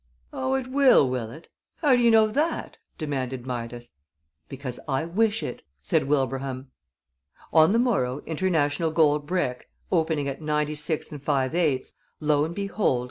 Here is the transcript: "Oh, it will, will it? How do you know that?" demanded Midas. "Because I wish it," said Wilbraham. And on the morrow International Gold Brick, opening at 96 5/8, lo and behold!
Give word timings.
"Oh, 0.33 0.55
it 0.55 0.65
will, 0.65 1.07
will 1.07 1.29
it? 1.29 1.47
How 1.75 1.95
do 1.95 2.01
you 2.01 2.09
know 2.09 2.25
that?" 2.25 2.79
demanded 2.97 3.45
Midas. 3.45 3.91
"Because 4.49 4.79
I 4.87 5.05
wish 5.05 5.43
it," 5.43 5.61
said 5.79 6.05
Wilbraham. 6.05 6.57
And 6.57 6.67
on 7.53 7.69
the 7.71 7.77
morrow 7.77 8.23
International 8.25 8.89
Gold 8.89 9.27
Brick, 9.27 9.69
opening 9.91 10.27
at 10.27 10.41
96 10.41 11.09
5/8, 11.09 11.91
lo 12.19 12.43
and 12.45 12.55
behold! 12.55 12.99